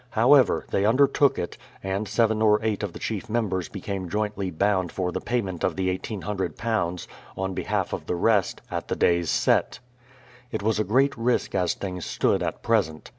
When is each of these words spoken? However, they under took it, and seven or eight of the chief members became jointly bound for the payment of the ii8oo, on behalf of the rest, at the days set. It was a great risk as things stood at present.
However, 0.09 0.65
they 0.71 0.83
under 0.83 1.05
took 1.05 1.37
it, 1.37 1.59
and 1.83 2.07
seven 2.07 2.41
or 2.41 2.59
eight 2.63 2.81
of 2.81 2.93
the 2.93 2.97
chief 2.97 3.29
members 3.29 3.69
became 3.69 4.09
jointly 4.09 4.49
bound 4.49 4.91
for 4.91 5.11
the 5.11 5.21
payment 5.21 5.63
of 5.63 5.75
the 5.75 5.95
ii8oo, 5.95 7.07
on 7.37 7.53
behalf 7.53 7.93
of 7.93 8.07
the 8.07 8.15
rest, 8.15 8.61
at 8.71 8.87
the 8.87 8.95
days 8.95 9.29
set. 9.29 9.77
It 10.51 10.63
was 10.63 10.79
a 10.79 10.83
great 10.83 11.15
risk 11.15 11.53
as 11.53 11.75
things 11.75 12.03
stood 12.03 12.41
at 12.41 12.63
present. 12.63 13.09